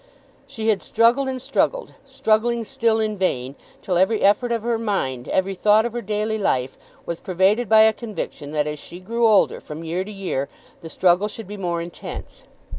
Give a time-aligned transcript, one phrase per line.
[0.47, 3.53] She had struggled and struggled, struggling still in vain,
[3.83, 7.81] till every effort of her mind, every thought of her daily life, was pervaded by
[7.81, 10.49] a conviction that as she grew older from year to year,
[10.81, 12.45] the struggle should be more intense.